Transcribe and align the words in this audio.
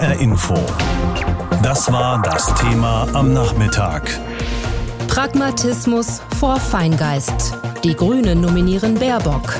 HR 0.00 0.18
Info. 0.18 0.54
Das 1.62 1.92
war 1.92 2.22
das 2.22 2.54
Thema 2.54 3.06
am 3.12 3.34
Nachmittag. 3.34 4.18
Pragmatismus 5.08 6.22
vor 6.38 6.58
Feingeist. 6.58 7.54
Die 7.84 7.94
Grünen 7.94 8.40
nominieren 8.40 8.94
Baerbock. 8.94 9.54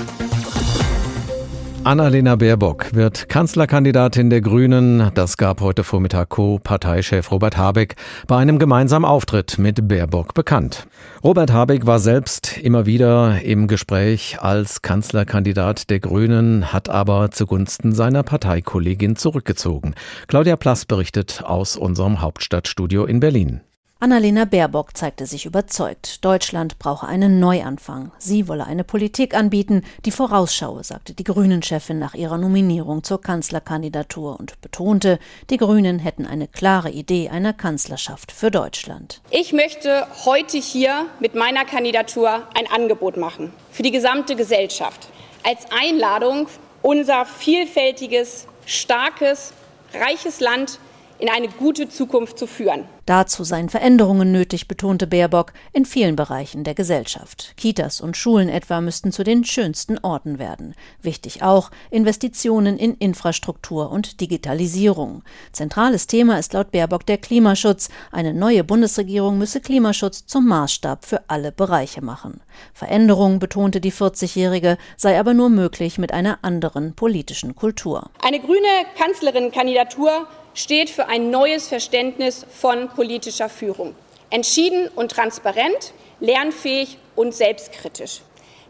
Annalena 1.83 2.37
Baerbock 2.37 2.95
wird 2.95 3.31
Kanzlerkandidatin 3.31 4.29
der 4.29 4.43
Grünen. 4.43 5.11
Das 5.15 5.39
gab 5.39 5.63
heute 5.63 5.83
Vormittag 5.83 6.29
Co-Parteichef 6.29 7.31
Robert 7.31 7.57
Habeck 7.57 7.97
bei 8.27 8.37
einem 8.37 8.59
gemeinsamen 8.59 9.07
Auftritt 9.07 9.57
mit 9.59 9.89
Baerbock 9.89 10.35
bekannt. 10.35 10.87
Robert 11.25 11.51
Habeck 11.51 11.87
war 11.87 11.99
selbst 11.99 12.59
immer 12.59 12.85
wieder 12.85 13.41
im 13.43 13.67
Gespräch 13.67 14.43
als 14.43 14.83
Kanzlerkandidat 14.83 15.89
der 15.89 16.01
Grünen, 16.01 16.71
hat 16.71 16.91
aber 16.91 17.31
zugunsten 17.31 17.95
seiner 17.95 18.25
Parteikollegin 18.25 19.17
zurückgezogen. 19.17 19.95
Claudia 20.29 20.57
Plass 20.57 20.85
berichtet 20.85 21.43
aus 21.47 21.79
unserem 21.79 22.21
Hauptstadtstudio 22.21 23.07
in 23.07 23.21
Berlin. 23.21 23.63
Annalena 24.03 24.47
Baerbock 24.47 24.97
zeigte 24.97 25.27
sich 25.27 25.45
überzeugt. 25.45 26.25
Deutschland 26.25 26.79
brauche 26.79 27.07
einen 27.07 27.39
Neuanfang. 27.39 28.13
Sie 28.17 28.49
wolle 28.49 28.65
eine 28.65 28.83
Politik 28.83 29.35
anbieten, 29.35 29.85
die 30.07 30.11
vorausschaue, 30.11 30.83
sagte 30.83 31.13
die 31.13 31.23
Grünen-Chefin 31.23 31.99
nach 31.99 32.15
ihrer 32.15 32.39
Nominierung 32.39 33.05
zur 33.05 33.21
Kanzlerkandidatur 33.21 34.41
und 34.41 34.59
betonte, 34.63 35.19
die 35.51 35.59
Grünen 35.59 35.99
hätten 35.99 36.25
eine 36.25 36.49
klare 36.49 36.89
Idee 36.89 37.29
einer 37.29 37.53
Kanzlerschaft 37.53 38.33
für 38.33 38.51
Deutschland. 38.51 39.21
Ich 39.29 39.53
möchte 39.53 40.07
heute 40.25 40.57
hier 40.57 41.05
mit 41.21 41.35
meiner 41.35 41.67
Kandidatur 41.67 42.45
ein 42.55 42.71
Angebot 42.75 43.19
machen 43.19 43.53
für 43.71 43.83
die 43.83 43.91
gesamte 43.91 44.35
Gesellschaft. 44.35 45.09
Als 45.45 45.67
Einladung, 45.79 46.49
unser 46.81 47.27
vielfältiges, 47.27 48.47
starkes, 48.65 49.53
reiches 49.93 50.41
Land 50.41 50.79
in 51.21 51.29
eine 51.29 51.49
gute 51.49 51.89
Zukunft 51.89 52.39
zu 52.39 52.47
führen. 52.47 52.85
Dazu 53.07 53.43
seien 53.45 53.69
Veränderungen 53.69 54.31
nötig, 54.31 54.69
betonte 54.69 55.07
Baerbock, 55.07 55.53
in 55.73 55.85
vielen 55.85 56.17
Bereichen 56.17 56.65
der 56.65 56.75
Gesellschaft. 56.75 57.55
Kitas 57.57 58.01
und 58.01 58.17
Schulen 58.17 58.49
etwa 58.49 58.81
müssten 58.81 59.11
zu 59.11 59.25
den 59.25 59.45
schönsten 59.45 59.99
Orten 59.99 60.39
werden. 60.39 60.75
Wichtig 61.03 61.43
auch 61.43 61.71
Investitionen 61.91 62.79
in 62.79 62.95
Infrastruktur 62.95 63.91
und 63.91 64.21
Digitalisierung. 64.21 65.23
Zentrales 65.53 66.07
Thema 66.07 66.39
ist 66.39 66.53
laut 66.53 66.71
Baerbock 66.71 67.05
der 67.05 67.19
Klimaschutz. 67.19 67.89
Eine 68.13 68.33
neue 68.33 68.63
Bundesregierung 68.65 69.39
müsse 69.39 69.61
Klimaschutz 69.61 70.27
zum 70.27 70.47
Maßstab 70.47 71.05
für 71.05 71.23
alle 71.29 71.53
Bereiche 71.53 72.03
machen. 72.03 72.41
Veränderung, 72.73 73.41
betonte 73.41 73.81
die 73.81 73.93
40-Jährige, 73.93 74.79
sei 74.97 75.19
aber 75.19 75.35
nur 75.35 75.51
möglich 75.51 75.99
mit 75.99 76.13
einer 76.13 76.39
anderen 76.43 76.95
politischen 76.95 77.57
Kultur. 77.57 78.11
Eine 78.23 78.39
grüne 78.39 78.69
Kanzlerin-Kandidatur 78.97 80.29
steht 80.55 80.91
für 80.91 81.09
ein 81.09 81.31
neues 81.31 81.69
Verständnis 81.69 82.47
von 82.51 82.89
politischer 82.89 83.49
Führung. 83.49 83.95
Entschieden 84.31 84.89
und 84.95 85.11
transparent, 85.11 85.93
lernfähig 86.21 86.99
und 87.17 87.35
selbstkritisch. 87.35 88.21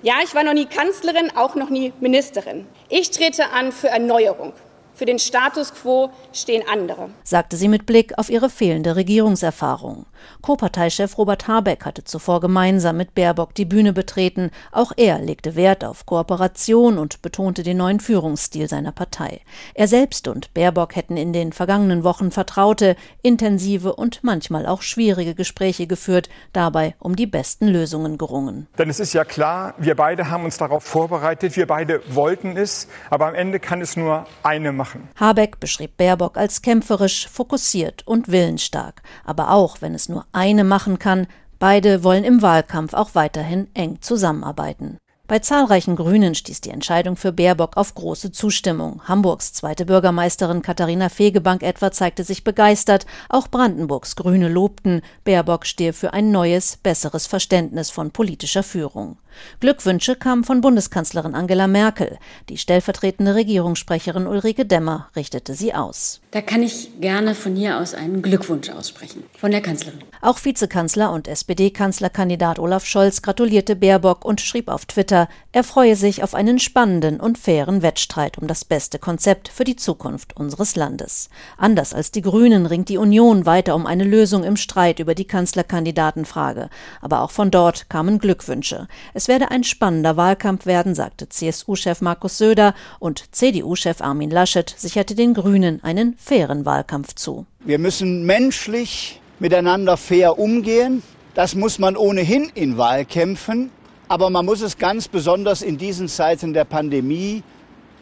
Ja, 0.03 0.15
ich 0.25 0.35
war 0.35 0.45
noch 0.45 0.55
nie 0.55 0.67
Kanzlerin, 0.67 1.31
auch 1.37 1.55
noch 1.55 1.69
nie 1.69 1.93
Ministerin. 2.01 2.67
Ich 2.89 3.11
trete 3.11 3.51
an 3.51 3.71
für 3.71 3.89
Erneuerung, 3.89 4.55
für 5.01 5.07
den 5.07 5.19
Status 5.19 5.73
quo 5.73 6.11
stehen 6.31 6.63
andere, 6.71 7.09
sagte 7.25 7.57
sie 7.57 7.69
mit 7.69 7.87
Blick 7.87 8.19
auf 8.19 8.29
ihre 8.29 8.51
fehlende 8.51 8.97
Regierungserfahrung. 8.97 10.05
Co-Parteichef 10.43 11.17
Robert 11.17 11.49
Habeck 11.49 11.87
hatte 11.87 12.05
zuvor 12.05 12.43
gemeinsam 12.43 12.99
mit 12.99 13.15
Baerbock 13.15 13.55
die 13.55 13.65
Bühne 13.65 13.95
betreten. 13.95 14.51
Auch 14.73 14.93
er 14.99 15.19
legte 15.19 15.57
Wert 15.57 15.87
auf 15.87 16.05
Kooperation 16.05 16.99
und 16.99 17.23
betonte 17.23 17.63
den 17.63 17.79
neuen 17.79 17.99
Führungsstil 17.99 18.69
seiner 18.69 18.93
Partei. 18.93 19.41
Er 19.73 19.89
selbst 19.89 20.29
und 20.29 20.53
Baerbock 20.53 20.97
hätten 20.97 21.17
in 21.17 21.33
den 21.33 21.55
vergangenen 21.55 22.05
Wochen 22.05 22.31
vertraute, 22.31 22.95
intensive 23.23 23.95
und 23.95 24.23
manchmal 24.23 24.67
auch 24.67 24.83
schwierige 24.83 25.35
Gespräche 25.35 25.87
geführt, 25.87 26.29
dabei 26.53 26.95
um 26.99 27.17
die 27.17 27.27
besten 27.27 27.69
Lösungen 27.69 28.19
gerungen. 28.19 28.67
Denn 28.77 28.91
es 28.91 29.01
ist 29.01 29.15
ja 29.15 29.25
klar, 29.25 29.73
wir 29.79 29.95
beide 29.95 30.29
haben 30.29 30.45
uns 30.45 30.59
darauf 30.59 30.85
vorbereitet, 30.85 31.57
wir 31.57 31.67
beide 31.67 32.03
wollten 32.15 32.59
es, 32.59 32.87
aber 33.09 33.29
am 33.29 33.35
Ende 33.35 33.61
kann 33.61 33.81
es 33.81 33.97
nur 33.97 34.27
eine 34.43 34.73
machen 34.73 34.90
machen. 34.91 35.09
Habeck 35.17 35.61
beschrieb 35.61 35.97
Baerbock 35.97 36.37
als 36.37 36.63
kämpferisch, 36.63 37.29
fokussiert 37.29 38.07
und 38.07 38.29
willensstark. 38.29 39.03
Aber 39.25 39.51
auch 39.51 39.81
wenn 39.81 39.95
es 39.95 40.09
nur 40.09 40.27
eine 40.33 40.65
machen 40.65 40.99
kann, 40.99 41.27
beide 41.59 42.05
wollen 42.05 42.25
im 42.25 42.43
Wahlkampf 42.43 42.95
auch 42.95 43.15
weiterhin 43.15 43.69
eng 43.75 44.01
zusammenarbeiten. 44.01 44.99
Bei 45.31 45.39
zahlreichen 45.39 45.95
Grünen 45.95 46.35
stieß 46.35 46.61
die 46.61 46.71
Entscheidung 46.71 47.15
für 47.15 47.31
Baerbock 47.31 47.77
auf 47.77 47.95
große 47.95 48.33
Zustimmung. 48.33 49.01
Hamburgs 49.05 49.53
zweite 49.53 49.87
Bürgermeisterin 49.87 50.61
Katharina 50.61 51.09
Fegebank 51.09 51.63
etwa 51.63 51.93
zeigte 51.93 52.25
sich 52.25 52.43
begeistert. 52.43 53.07
Auch 53.29 53.47
Brandenburgs 53.47 54.17
Grüne 54.17 54.49
lobten, 54.49 55.03
Baerbock 55.23 55.67
stehe 55.67 55.93
für 55.93 56.15
ein 56.15 56.33
neues, 56.33 56.79
besseres 56.79 57.29
Verständnis 57.29 57.91
von 57.91 58.11
politischer 58.11 58.65
Führung. 58.65 59.19
Glückwünsche 59.61 60.17
kamen 60.17 60.43
von 60.43 60.61
Bundeskanzlerin 60.61 61.37
Angela 61.37 61.69
Merkel. 61.69 62.19
Die 62.49 62.59
stellvertretende 62.59 63.37
Regierungssprecherin 63.37 64.27
Ulrike 64.27 64.67
Demmer 64.67 65.11
richtete 65.15 65.55
sie 65.55 65.73
aus. 65.73 66.21
Da 66.33 66.41
kann 66.41 66.63
ich 66.63 66.91
gerne 67.01 67.35
von 67.35 67.57
hier 67.57 67.79
aus 67.79 67.93
einen 67.93 68.23
Glückwunsch 68.23 68.71
aussprechen. 68.71 69.25
Von 69.37 69.51
der 69.51 69.61
Kanzlerin. 69.61 69.99
Auch 70.23 70.39
Vizekanzler 70.45 71.11
und 71.11 71.27
SPD-Kanzlerkandidat 71.27 72.61
Olaf 72.61 72.87
Scholz 72.87 73.21
gratulierte 73.23 73.75
Baerbock 73.75 74.25
und 74.25 74.41
schrieb 74.41 74.69
auf 74.69 74.85
Twitter, 74.85 75.29
er 75.51 75.65
freue 75.65 75.97
sich 75.97 76.23
auf 76.23 76.35
einen 76.37 76.61
spannenden 76.61 77.19
und 77.19 77.37
fairen 77.37 77.83
Wettstreit 77.83 78.39
um 78.39 78.47
das 78.47 78.65
beste 78.65 79.01
Konzept 79.01 79.49
für 79.49 79.65
die 79.65 79.75
Zukunft 79.75 80.37
unseres 80.37 80.77
Landes. 80.77 81.31
Anders 81.57 81.93
als 81.95 82.13
die 82.13 82.23
Grünen 82.23 82.67
ringt 82.67 82.91
die 82.91 82.99
Union 82.99 83.45
weiter 83.45 83.75
um 83.75 83.85
eine 83.87 84.05
Lösung 84.05 84.45
im 84.45 84.57
Streit 84.57 85.01
über 85.01 85.17
die 85.17 85.27
Kanzlerkandidatenfrage. 85.27 86.71
Aber 87.01 87.23
auch 87.23 87.33
von 87.33 87.51
dort 87.51 87.91
kamen 87.91 88.21
Glückwünsche. 88.21 88.87
Es 89.15 89.27
werde 89.27 89.51
ein 89.51 89.65
spannender 89.65 90.17
Wahlkampf 90.17 90.67
werden, 90.67 90.95
sagte 90.95 91.29
CSU-Chef 91.29 92.03
Markus 92.03 92.39
Söder 92.39 92.75
und 93.01 93.35
CDU-Chef 93.35 94.01
Armin 94.01 94.31
Laschet 94.31 94.73
sicherte 94.77 95.17
den 95.17 95.35
Grünen 95.35 95.83
einen 95.83 96.20
fairen 96.21 96.65
Wahlkampf 96.67 97.15
zu. 97.15 97.47
Wir 97.65 97.79
müssen 97.79 98.25
menschlich 98.25 99.21
miteinander 99.39 99.97
fair 99.97 100.39
umgehen. 100.39 101.03
Das 101.35 101.55
muss 101.55 101.79
man 101.79 101.97
ohnehin 101.97 102.51
in 102.55 102.77
Wahlkämpfen. 102.77 103.71
Aber 104.09 104.29
man 104.29 104.45
muss 104.45 104.61
es 104.61 104.77
ganz 104.77 105.09
besonders 105.09 105.63
in 105.63 105.79
diesen 105.79 106.09
Zeiten 106.09 106.53
der 106.53 106.65
Pandemie, 106.65 107.43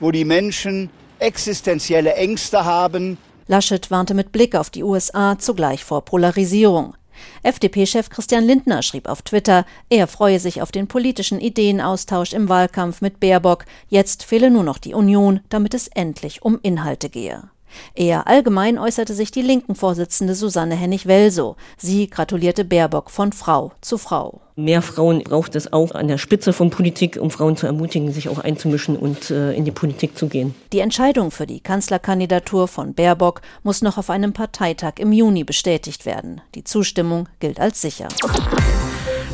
wo 0.00 0.10
die 0.10 0.24
Menschen 0.24 0.90
existenzielle 1.18 2.14
Ängste 2.14 2.64
haben. 2.64 3.18
Laschet 3.46 3.90
warnte 3.90 4.14
mit 4.14 4.32
Blick 4.32 4.54
auf 4.54 4.70
die 4.70 4.82
USA 4.82 5.38
zugleich 5.38 5.84
vor 5.84 6.04
Polarisierung. 6.04 6.94
FDP-Chef 7.42 8.10
Christian 8.10 8.44
Lindner 8.44 8.82
schrieb 8.82 9.08
auf 9.08 9.22
Twitter, 9.22 9.64
er 9.90 10.06
freue 10.06 10.38
sich 10.38 10.62
auf 10.62 10.70
den 10.70 10.86
politischen 10.86 11.40
Ideenaustausch 11.40 12.32
im 12.32 12.48
Wahlkampf 12.48 13.00
mit 13.00 13.20
Baerbock. 13.20 13.64
Jetzt 13.88 14.24
fehle 14.24 14.50
nur 14.50 14.62
noch 14.62 14.78
die 14.78 14.94
Union, 14.94 15.40
damit 15.48 15.74
es 15.74 15.88
endlich 15.88 16.42
um 16.42 16.58
Inhalte 16.62 17.10
gehe. 17.10 17.50
Eher 17.94 18.26
allgemein 18.26 18.78
äußerte 18.78 19.14
sich 19.14 19.30
die 19.30 19.42
linken 19.42 19.74
Vorsitzende 19.74 20.34
Susanne 20.34 20.74
Hennig-Welsow. 20.74 21.56
Sie 21.76 22.08
gratulierte 22.08 22.64
Baerbock 22.64 23.10
von 23.10 23.32
Frau 23.32 23.72
zu 23.80 23.98
Frau. 23.98 24.40
Mehr 24.56 24.82
Frauen 24.82 25.22
braucht 25.22 25.54
es 25.54 25.72
auch 25.72 25.92
an 25.92 26.08
der 26.08 26.18
Spitze 26.18 26.52
von 26.52 26.70
Politik, 26.70 27.16
um 27.20 27.30
Frauen 27.30 27.56
zu 27.56 27.66
ermutigen, 27.66 28.12
sich 28.12 28.28
auch 28.28 28.40
einzumischen 28.40 28.96
und 28.96 29.30
äh, 29.30 29.52
in 29.52 29.64
die 29.64 29.70
Politik 29.70 30.18
zu 30.18 30.26
gehen. 30.26 30.52
Die 30.72 30.80
Entscheidung 30.80 31.30
für 31.30 31.46
die 31.46 31.60
Kanzlerkandidatur 31.60 32.66
von 32.66 32.92
Baerbock 32.92 33.40
muss 33.62 33.82
noch 33.82 33.98
auf 33.98 34.10
einem 34.10 34.32
Parteitag 34.32 34.94
im 34.98 35.12
Juni 35.12 35.44
bestätigt 35.44 36.06
werden. 36.06 36.40
Die 36.56 36.64
Zustimmung 36.64 37.28
gilt 37.38 37.60
als 37.60 37.80
sicher. 37.80 38.08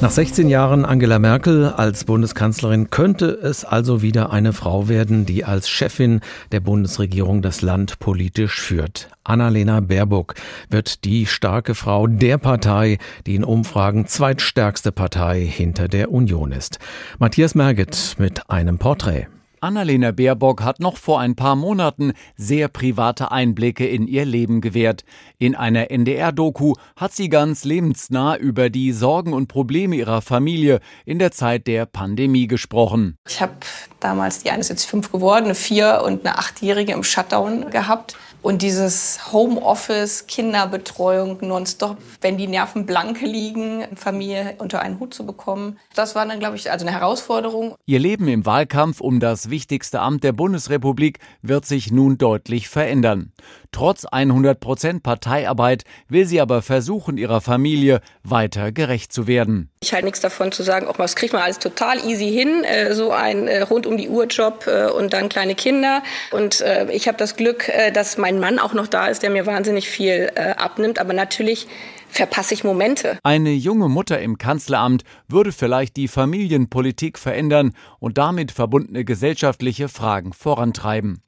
Nach 0.04 0.10
16 0.10 0.50
Jahren 0.50 0.84
Angela 0.84 1.18
Merkel 1.18 1.64
als 1.64 2.04
Bundeskanzlerin 2.04 2.90
könnte 2.90 3.24
es 3.24 3.64
also 3.64 4.02
wieder 4.02 4.34
eine 4.34 4.52
Frau 4.52 4.86
werden, 4.86 5.24
die 5.24 5.46
als 5.46 5.70
Chefin 5.70 6.20
der 6.52 6.60
Bundesregierung 6.60 7.40
das 7.40 7.62
Land 7.62 8.00
politisch 8.00 8.60
führt. 8.60 9.08
Annalena 9.24 9.80
Baerbock 9.80 10.34
wird 10.68 11.06
die 11.06 11.24
starke 11.24 11.74
Frau 11.74 12.06
der 12.06 12.36
Partei, 12.36 12.98
die 13.24 13.34
in 13.34 13.44
Umfragen 13.44 14.06
zweitstärkste 14.06 14.92
Partei 14.92 15.40
hinter 15.40 15.88
der 15.88 16.12
Union 16.12 16.52
ist. 16.52 16.80
Matthias 17.18 17.54
Merget 17.54 18.16
mit 18.18 18.50
einem 18.50 18.76
Porträt. 18.76 19.28
Annalena 19.64 20.10
Baerbock 20.12 20.62
hat 20.62 20.78
noch 20.78 20.98
vor 20.98 21.20
ein 21.20 21.36
paar 21.36 21.56
Monaten 21.56 22.12
sehr 22.36 22.68
private 22.68 23.32
Einblicke 23.32 23.86
in 23.86 24.06
ihr 24.06 24.26
Leben 24.26 24.60
gewährt. 24.60 25.04
In 25.38 25.54
einer 25.54 25.90
NDR-Doku 25.90 26.74
hat 26.96 27.14
sie 27.14 27.30
ganz 27.30 27.64
lebensnah 27.64 28.36
über 28.36 28.68
die 28.68 28.92
Sorgen 28.92 29.32
und 29.32 29.48
Probleme 29.48 29.96
ihrer 29.96 30.20
Familie 30.20 30.80
in 31.06 31.18
der 31.18 31.30
Zeit 31.30 31.66
der 31.66 31.86
Pandemie 31.86 32.46
gesprochen. 32.46 33.16
Ich 33.26 33.40
habe 33.40 33.54
damals, 34.00 34.42
die 34.42 34.50
eine 34.50 34.60
ist 34.60 34.68
jetzt 34.68 34.84
fünf 34.84 35.10
geworden, 35.10 35.46
eine 35.46 35.54
vier 35.54 36.02
und 36.04 36.26
eine 36.26 36.36
achtjährige 36.36 36.92
im 36.92 37.02
Shutdown 37.02 37.70
gehabt. 37.70 38.18
Und 38.44 38.60
dieses 38.60 39.32
Homeoffice, 39.32 40.26
Kinderbetreuung 40.26 41.38
nonstop, 41.40 41.96
wenn 42.20 42.36
die 42.36 42.46
Nerven 42.46 42.84
blanke 42.84 43.24
liegen, 43.24 43.86
Familie 43.96 44.56
unter 44.58 44.82
einen 44.82 45.00
Hut 45.00 45.14
zu 45.14 45.24
bekommen, 45.24 45.78
das 45.94 46.14
war 46.14 46.26
dann, 46.26 46.40
glaube 46.40 46.56
ich, 46.56 46.70
also 46.70 46.86
eine 46.86 46.94
Herausforderung. 46.94 47.74
Ihr 47.86 47.98
Leben 47.98 48.28
im 48.28 48.44
Wahlkampf 48.44 49.00
um 49.00 49.18
das 49.18 49.48
wichtigste 49.48 50.00
Amt 50.00 50.24
der 50.24 50.32
Bundesrepublik 50.32 51.20
wird 51.40 51.64
sich 51.64 51.90
nun 51.90 52.18
deutlich 52.18 52.68
verändern. 52.68 53.32
Trotz 53.74 54.04
100 54.04 54.60
Prozent 54.60 55.02
Parteiarbeit 55.02 55.82
will 56.08 56.26
sie 56.26 56.40
aber 56.40 56.62
versuchen, 56.62 57.18
ihrer 57.18 57.40
Familie 57.40 58.02
weiter 58.22 58.70
gerecht 58.70 59.12
zu 59.12 59.26
werden. 59.26 59.68
Ich 59.82 59.92
halte 59.92 60.04
nichts 60.04 60.20
davon 60.20 60.52
zu 60.52 60.62
sagen, 60.62 60.86
auch 60.86 60.96
das 60.96 61.16
kriegt 61.16 61.32
man 61.32 61.42
alles 61.42 61.58
total 61.58 61.98
easy 62.06 62.30
hin, 62.30 62.62
äh, 62.62 62.94
so 62.94 63.10
ein 63.10 63.48
äh, 63.48 63.62
rund 63.62 63.88
um 63.88 63.96
die 63.96 64.08
Uhr 64.08 64.26
Job 64.26 64.68
äh, 64.68 64.86
und 64.92 65.12
dann 65.12 65.28
kleine 65.28 65.56
Kinder. 65.56 66.04
Und 66.30 66.64
ich 66.92 67.08
habe 67.08 67.18
das 67.18 67.34
Glück, 67.34 67.70
dass 67.94 68.16
mein 68.16 68.38
Mann 68.38 68.60
auch 68.60 68.74
noch 68.74 68.86
da 68.86 69.08
ist, 69.08 69.24
der 69.24 69.30
mir 69.30 69.44
wahnsinnig 69.44 69.88
viel 69.88 70.30
abnimmt. 70.56 71.00
Aber 71.00 71.12
natürlich 71.12 71.66
verpasse 72.08 72.54
ich 72.54 72.62
Momente. 72.62 73.18
Eine 73.24 73.50
junge 73.50 73.88
Mutter 73.88 74.20
im 74.20 74.38
Kanzleramt 74.38 75.02
würde 75.28 75.50
vielleicht 75.50 75.96
die 75.96 76.06
Familienpolitik 76.06 77.18
verändern 77.18 77.72
und 77.98 78.18
damit 78.18 78.52
verbundene 78.52 79.04
gesellschaftliche 79.04 79.88
Fragen 79.88 80.32
vorantreiben. 80.32 81.24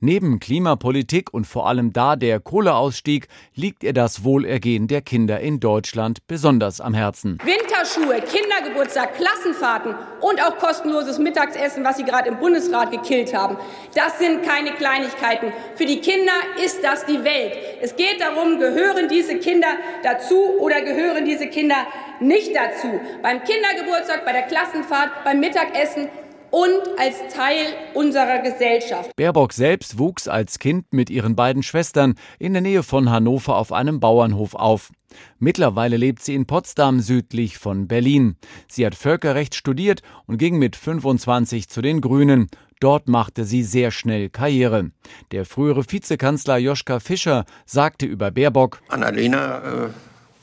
Neben 0.00 0.40
Klimapolitik 0.40 1.32
und 1.32 1.46
vor 1.46 1.66
allem 1.66 1.90
da 1.90 2.16
der 2.16 2.38
Kohleausstieg 2.38 3.28
liegt 3.54 3.82
ihr 3.82 3.94
das 3.94 4.24
Wohlergehen 4.24 4.88
der 4.88 5.00
Kinder 5.00 5.40
in 5.40 5.58
Deutschland 5.58 6.18
besonders 6.26 6.82
am 6.82 6.92
Herzen. 6.92 7.38
Winterschuhe, 7.42 8.20
Kindergeburtstag, 8.20 9.14
Klassenfahrten 9.16 9.94
und 10.20 10.42
auch 10.42 10.58
kostenloses 10.58 11.18
Mittagessen, 11.18 11.82
was 11.82 11.96
Sie 11.96 12.04
gerade 12.04 12.28
im 12.28 12.36
Bundesrat 12.38 12.90
gekillt 12.90 13.34
haben. 13.34 13.56
Das 13.94 14.18
sind 14.18 14.42
keine 14.42 14.72
Kleinigkeiten. 14.72 15.50
Für 15.76 15.86
die 15.86 16.02
Kinder 16.02 16.34
ist 16.62 16.84
das 16.84 17.06
die 17.06 17.24
Welt. 17.24 17.56
Es 17.80 17.96
geht 17.96 18.20
darum, 18.20 18.58
gehören 18.58 19.08
diese 19.08 19.36
Kinder 19.38 19.78
dazu 20.02 20.58
oder 20.58 20.82
gehören 20.82 21.24
diese 21.24 21.46
Kinder 21.46 21.86
nicht 22.20 22.54
dazu. 22.54 23.00
Beim 23.22 23.42
Kindergeburtstag, 23.44 24.26
bei 24.26 24.32
der 24.32 24.42
Klassenfahrt, 24.42 25.24
beim 25.24 25.40
Mittagessen 25.40 26.08
und 26.50 26.80
als 26.98 27.16
Teil 27.34 27.66
unserer 27.94 28.40
Gesellschaft. 28.40 29.14
Baerbock 29.16 29.52
selbst 29.52 29.98
wuchs 29.98 30.28
als 30.28 30.58
Kind 30.58 30.86
mit 30.92 31.10
ihren 31.10 31.36
beiden 31.36 31.62
Schwestern 31.62 32.14
in 32.38 32.52
der 32.52 32.62
Nähe 32.62 32.82
von 32.82 33.10
Hannover 33.10 33.56
auf 33.56 33.72
einem 33.72 34.00
Bauernhof 34.00 34.54
auf. 34.54 34.90
Mittlerweile 35.38 35.96
lebt 35.96 36.22
sie 36.22 36.34
in 36.34 36.46
Potsdam 36.46 37.00
südlich 37.00 37.58
von 37.58 37.88
Berlin. 37.88 38.36
Sie 38.68 38.84
hat 38.84 38.94
Völkerrecht 38.94 39.54
studiert 39.54 40.02
und 40.26 40.38
ging 40.38 40.58
mit 40.58 40.76
25 40.76 41.68
zu 41.68 41.82
den 41.82 42.00
Grünen. 42.00 42.48
Dort 42.80 43.08
machte 43.08 43.44
sie 43.44 43.62
sehr 43.62 43.90
schnell 43.90 44.28
Karriere. 44.28 44.90
Der 45.32 45.46
frühere 45.46 45.84
Vizekanzler 45.90 46.58
Joschka 46.58 47.00
Fischer 47.00 47.46
sagte 47.64 48.04
über 48.04 48.30
Baerbock: 48.30 48.80
Annalena 48.88 49.86
äh, 49.86 49.88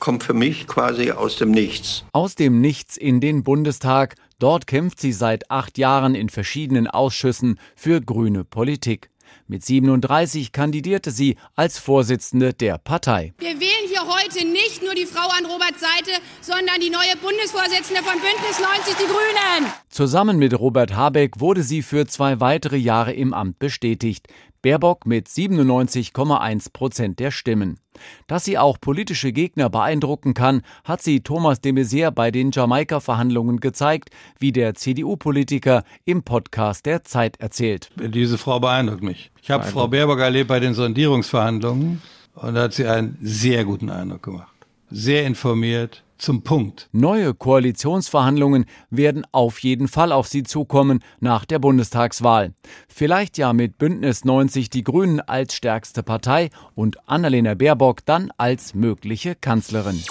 kommt 0.04 0.22
für 0.22 0.34
mich 0.34 0.66
quasi 0.66 1.12
aus 1.12 1.36
dem 1.36 1.50
Nichts. 1.50 2.04
Aus 2.12 2.34
dem 2.34 2.60
Nichts 2.60 2.98
in 2.98 3.22
den 3.22 3.42
Bundestag. 3.42 4.16
Dort 4.38 4.66
kämpft 4.66 5.00
sie 5.00 5.14
seit 5.14 5.50
acht 5.50 5.78
Jahren 5.78 6.14
in 6.14 6.28
verschiedenen 6.28 6.86
Ausschüssen 6.86 7.58
für 7.74 8.02
grüne 8.02 8.44
Politik. 8.44 9.08
Mit 9.46 9.64
37 9.64 10.52
kandidierte 10.52 11.10
sie 11.10 11.36
als 11.56 11.78
Vorsitzende 11.78 12.52
der 12.52 12.76
Partei. 12.76 13.32
Wir 13.38 13.58
wählen 13.58 13.88
hier 13.88 14.02
heute 14.02 14.46
nicht 14.46 14.82
nur 14.82 14.94
die 14.94 15.06
Frau 15.06 15.26
an 15.38 15.46
Roberts 15.46 15.80
Seite, 15.80 16.20
sondern 16.42 16.80
die 16.82 16.90
neue 16.90 17.16
Bundesvorsitzende 17.22 18.02
von 18.02 18.20
Bündnis 18.20 18.60
90 18.60 18.96
Die 18.96 19.06
Grünen. 19.06 19.72
Zusammen 19.88 20.38
mit 20.38 20.58
Robert 20.58 20.94
Habeck 20.94 21.40
wurde 21.40 21.62
sie 21.62 21.80
für 21.80 22.06
zwei 22.06 22.40
weitere 22.40 22.76
Jahre 22.76 23.14
im 23.14 23.32
Amt 23.32 23.58
bestätigt. 23.58 24.28
Baerbock 24.64 25.04
mit 25.04 25.28
97,1 25.28 26.72
Prozent 26.72 27.18
der 27.18 27.30
Stimmen. 27.30 27.78
Dass 28.26 28.46
sie 28.46 28.56
auch 28.56 28.80
politische 28.80 29.30
Gegner 29.30 29.68
beeindrucken 29.68 30.32
kann, 30.32 30.62
hat 30.84 31.02
sie 31.02 31.20
Thomas 31.20 31.60
de 31.60 31.72
Maizière 31.72 32.10
bei 32.10 32.30
den 32.30 32.50
Jamaika-Verhandlungen 32.50 33.60
gezeigt, 33.60 34.08
wie 34.38 34.52
der 34.52 34.72
CDU-Politiker 34.72 35.84
im 36.06 36.22
Podcast 36.22 36.86
der 36.86 37.04
Zeit 37.04 37.38
erzählt. 37.40 37.90
Diese 37.96 38.38
Frau 38.38 38.58
beeindruckt 38.58 39.02
mich. 39.02 39.30
Ich 39.42 39.50
habe 39.50 39.64
Frau 39.64 39.86
Baerbock 39.86 40.20
erlebt 40.20 40.48
bei 40.48 40.60
den 40.60 40.72
Sondierungsverhandlungen 40.72 42.00
und 42.34 42.54
da 42.54 42.62
hat 42.62 42.72
sie 42.72 42.86
einen 42.86 43.18
sehr 43.20 43.66
guten 43.66 43.90
Eindruck 43.90 44.22
gemacht. 44.22 44.54
Sehr 44.90 45.26
informiert, 45.26 46.03
zum 46.24 46.42
Punkt. 46.42 46.88
Neue 46.92 47.34
Koalitionsverhandlungen 47.34 48.64
werden 48.90 49.26
auf 49.30 49.58
jeden 49.58 49.88
Fall 49.88 50.10
auf 50.10 50.26
sie 50.26 50.42
zukommen 50.42 51.00
nach 51.20 51.44
der 51.44 51.58
Bundestagswahl. 51.58 52.54
Vielleicht 52.88 53.36
ja 53.36 53.52
mit 53.52 53.76
Bündnis 53.76 54.24
90 54.24 54.70
Die 54.70 54.82
Grünen 54.82 55.20
als 55.20 55.54
stärkste 55.54 56.02
Partei 56.02 56.48
und 56.74 56.96
Annalena 57.08 57.54
Baerbock 57.54 58.04
dann 58.06 58.30
als 58.38 58.74
mögliche 58.74 59.34
Kanzlerin. 59.34 60.02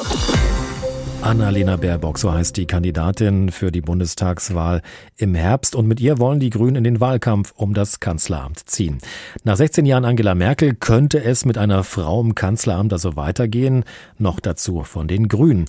Annalena 1.23 1.77
Baerbock, 1.77 2.17
so 2.19 2.33
heißt 2.33 2.57
die 2.57 2.65
Kandidatin 2.65 3.49
für 3.49 3.71
die 3.71 3.79
Bundestagswahl 3.79 4.81
im 5.15 5.35
Herbst. 5.35 5.73
Und 5.73 5.87
mit 5.87 6.01
ihr 6.01 6.19
wollen 6.19 6.41
die 6.41 6.49
Grünen 6.49 6.75
in 6.75 6.83
den 6.83 6.99
Wahlkampf 6.99 7.53
um 7.55 7.73
das 7.73 8.01
Kanzleramt 8.01 8.69
ziehen. 8.69 8.97
Nach 9.45 9.55
16 9.55 9.85
Jahren 9.85 10.03
Angela 10.03 10.35
Merkel 10.35 10.75
könnte 10.75 11.23
es 11.23 11.45
mit 11.45 11.57
einer 11.57 11.85
Frau 11.85 12.19
im 12.19 12.35
Kanzleramt 12.35 12.91
also 12.91 13.15
weitergehen. 13.15 13.85
Noch 14.17 14.41
dazu 14.41 14.83
von 14.83 15.07
den 15.07 15.29
Grünen. 15.29 15.63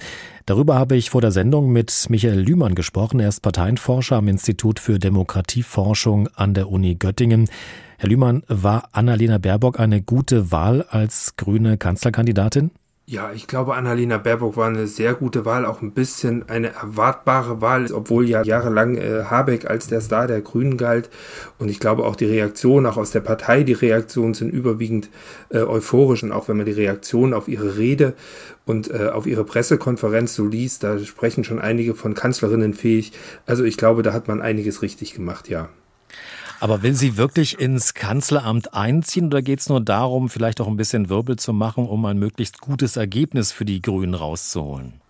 Darüber 0.44 0.74
habe 0.74 0.96
ich 0.96 1.10
vor 1.10 1.20
der 1.20 1.30
Sendung 1.30 1.72
mit 1.72 2.06
Michael 2.08 2.40
Lühmann 2.40 2.74
gesprochen. 2.74 3.20
Er 3.20 3.28
ist 3.28 3.40
Parteienforscher 3.40 4.16
am 4.16 4.26
Institut 4.26 4.80
für 4.80 4.98
Demokratieforschung 4.98 6.28
an 6.34 6.54
der 6.54 6.68
Uni 6.68 6.96
Göttingen. 6.96 7.48
Herr 7.98 8.08
Lühmann, 8.08 8.42
war 8.48 8.88
Annalena 8.90 9.38
Baerbock 9.38 9.78
eine 9.78 10.02
gute 10.02 10.50
Wahl 10.50 10.82
als 10.82 11.36
grüne 11.36 11.78
Kanzlerkandidatin? 11.78 12.72
Ja, 13.06 13.32
ich 13.34 13.46
glaube, 13.46 13.74
Annalena 13.74 14.16
Baerbock 14.16 14.56
war 14.56 14.68
eine 14.68 14.86
sehr 14.86 15.12
gute 15.12 15.44
Wahl, 15.44 15.66
auch 15.66 15.82
ein 15.82 15.92
bisschen 15.92 16.48
eine 16.48 16.72
erwartbare 16.72 17.60
Wahl, 17.60 17.92
obwohl 17.92 18.26
ja 18.26 18.42
jahrelang 18.42 18.96
äh, 18.96 19.24
Habeck 19.24 19.68
als 19.68 19.88
der 19.88 20.00
Star 20.00 20.26
der 20.26 20.40
Grünen 20.40 20.78
galt. 20.78 21.10
Und 21.58 21.68
ich 21.68 21.80
glaube 21.80 22.04
auch 22.06 22.16
die 22.16 22.24
Reaktion, 22.24 22.86
auch 22.86 22.96
aus 22.96 23.10
der 23.10 23.20
Partei, 23.20 23.62
die 23.62 23.74
Reaktionen 23.74 24.32
sind 24.32 24.48
überwiegend 24.54 25.10
äh, 25.50 25.58
euphorisch. 25.58 26.22
Und 26.22 26.32
auch 26.32 26.48
wenn 26.48 26.56
man 26.56 26.64
die 26.64 26.72
Reaktion 26.72 27.34
auf 27.34 27.46
ihre 27.46 27.76
Rede 27.76 28.14
und 28.64 28.90
äh, 28.90 29.10
auf 29.12 29.26
ihre 29.26 29.44
Pressekonferenz 29.44 30.34
so 30.34 30.46
liest, 30.46 30.82
da 30.82 30.98
sprechen 30.98 31.44
schon 31.44 31.58
einige 31.58 31.94
von 31.94 32.14
Kanzlerinnen 32.14 32.72
fähig. 32.72 33.12
Also 33.44 33.64
ich 33.64 33.76
glaube, 33.76 34.02
da 34.02 34.14
hat 34.14 34.28
man 34.28 34.40
einiges 34.40 34.80
richtig 34.80 35.12
gemacht, 35.12 35.50
ja. 35.50 35.68
Aber 36.64 36.82
will 36.82 36.94
sie 36.94 37.18
wirklich 37.18 37.60
ins 37.60 37.92
Kanzleramt 37.92 38.72
einziehen 38.72 39.26
oder 39.26 39.42
geht 39.42 39.60
es 39.60 39.68
nur 39.68 39.82
darum, 39.82 40.30
vielleicht 40.30 40.62
auch 40.62 40.66
ein 40.66 40.78
bisschen 40.78 41.10
Wirbel 41.10 41.36
zu 41.36 41.52
machen, 41.52 41.86
um 41.86 42.06
ein 42.06 42.18
möglichst 42.18 42.62
gutes 42.62 42.96
Ergebnis 42.96 43.52
für 43.52 43.66
die 43.66 43.82
Grünen 43.82 44.14
rauszuholen? 44.14 45.03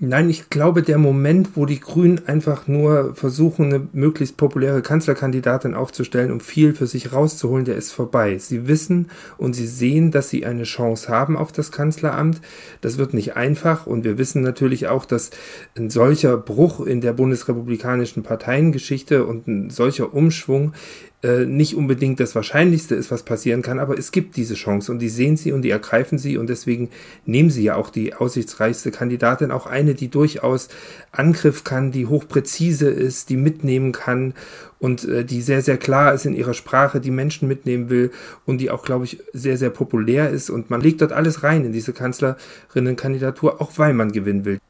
Nein, 0.00 0.30
ich 0.30 0.48
glaube, 0.48 0.82
der 0.82 0.96
Moment, 0.96 1.56
wo 1.56 1.66
die 1.66 1.80
Grünen 1.80 2.20
einfach 2.28 2.68
nur 2.68 3.16
versuchen, 3.16 3.64
eine 3.64 3.88
möglichst 3.92 4.36
populäre 4.36 4.80
Kanzlerkandidatin 4.80 5.74
aufzustellen, 5.74 6.30
um 6.30 6.38
viel 6.38 6.72
für 6.72 6.86
sich 6.86 7.12
rauszuholen, 7.12 7.64
der 7.64 7.74
ist 7.74 7.90
vorbei. 7.90 8.38
Sie 8.38 8.68
wissen 8.68 9.10
und 9.38 9.54
sie 9.54 9.66
sehen, 9.66 10.12
dass 10.12 10.30
sie 10.30 10.46
eine 10.46 10.62
Chance 10.62 11.08
haben 11.08 11.36
auf 11.36 11.50
das 11.50 11.72
Kanzleramt. 11.72 12.40
Das 12.80 12.96
wird 12.96 13.12
nicht 13.12 13.34
einfach 13.36 13.88
und 13.88 14.04
wir 14.04 14.18
wissen 14.18 14.40
natürlich 14.40 14.86
auch, 14.86 15.04
dass 15.04 15.30
ein 15.76 15.90
solcher 15.90 16.36
Bruch 16.36 16.78
in 16.86 17.00
der 17.00 17.12
bundesrepublikanischen 17.12 18.22
Parteiengeschichte 18.22 19.24
und 19.24 19.48
ein 19.48 19.68
solcher 19.68 20.14
Umschwung 20.14 20.74
äh, 21.20 21.46
nicht 21.46 21.74
unbedingt 21.74 22.20
das 22.20 22.36
Wahrscheinlichste 22.36 22.94
ist, 22.94 23.10
was 23.10 23.24
passieren 23.24 23.60
kann, 23.60 23.80
aber 23.80 23.98
es 23.98 24.12
gibt 24.12 24.36
diese 24.36 24.54
Chance 24.54 24.92
und 24.92 25.00
die 25.00 25.08
sehen 25.08 25.36
sie 25.36 25.50
und 25.50 25.62
die 25.62 25.70
ergreifen 25.70 26.16
sie 26.16 26.38
und 26.38 26.48
deswegen 26.48 26.90
nehmen 27.26 27.50
sie 27.50 27.64
ja 27.64 27.74
auch 27.74 27.90
die 27.90 28.14
aussichtsreichste 28.14 28.92
Kandidatin, 28.92 29.50
auch 29.50 29.66
eine, 29.66 29.94
die 29.94 30.08
durchaus 30.08 30.68
Angriff 31.10 31.64
kann, 31.64 31.90
die 31.90 32.06
hochpräzise 32.06 32.88
ist, 32.88 33.30
die 33.30 33.36
mitnehmen 33.36 33.90
kann 33.90 34.34
und 34.78 35.08
äh, 35.08 35.24
die 35.24 35.42
sehr, 35.42 35.60
sehr 35.60 35.76
klar 35.76 36.14
ist 36.14 36.24
in 36.24 36.34
ihrer 36.34 36.54
Sprache, 36.54 37.00
die 37.00 37.10
Menschen 37.10 37.48
mitnehmen 37.48 37.90
will 37.90 38.12
und 38.46 38.58
die 38.58 38.70
auch, 38.70 38.84
glaube 38.84 39.04
ich, 39.04 39.18
sehr, 39.32 39.56
sehr 39.56 39.70
populär 39.70 40.30
ist 40.30 40.50
und 40.50 40.70
man 40.70 40.80
legt 40.80 41.00
dort 41.00 41.10
alles 41.10 41.42
rein 41.42 41.64
in 41.64 41.72
diese 41.72 41.92
Kanzlerinnenkandidatur, 41.92 43.60
auch 43.60 43.72
weil 43.76 43.92
man 43.92 44.12
gewinnen 44.12 44.44
will. 44.44 44.60